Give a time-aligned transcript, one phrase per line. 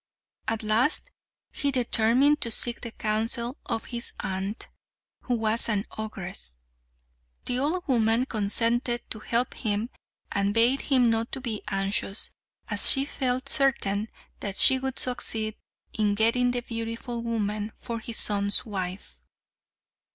[0.47, 1.11] At last
[1.51, 4.67] he determined to seek the counsel of his aunt,
[5.25, 6.55] who was an ogress.
[7.45, 9.91] The old woman consented to help him,
[10.31, 12.31] and bade him not to be anxious,
[12.67, 14.09] as she felt certain
[14.39, 15.55] that she would succeed
[15.93, 19.19] in getting the beautiful woman for his son's wife.